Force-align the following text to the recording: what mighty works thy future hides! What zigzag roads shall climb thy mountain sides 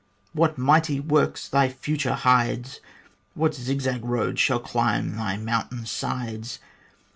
what 0.33 0.57
mighty 0.57 0.99
works 0.99 1.47
thy 1.47 1.69
future 1.69 2.15
hides! 2.15 2.79
What 3.35 3.53
zigzag 3.53 4.03
roads 4.03 4.41
shall 4.41 4.59
climb 4.59 5.15
thy 5.15 5.37
mountain 5.37 5.85
sides 5.85 6.57